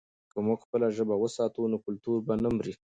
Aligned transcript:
که 0.31 0.37
موږ 0.45 0.59
خپله 0.65 0.87
ژبه 0.95 1.15
وساتو، 1.19 1.61
نو 1.71 1.77
کلتور 1.85 2.17
به 2.25 2.33
نه 2.43 2.49
مري. 2.55 2.73